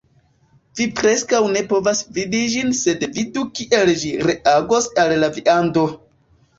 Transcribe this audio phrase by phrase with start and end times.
[0.79, 5.91] Vi preskaŭ ne povas vidi ĝin sed vidu kiel ĝi reagos al la viando